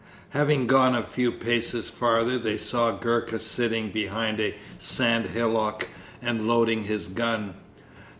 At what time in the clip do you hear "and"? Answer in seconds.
6.23-6.47